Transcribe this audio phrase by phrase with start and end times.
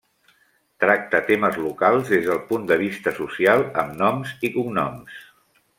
[0.83, 5.21] Tracta temes locals des del punt de vista social, amb noms i cognoms.